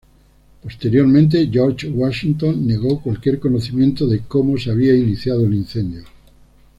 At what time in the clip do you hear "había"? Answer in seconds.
4.71-4.95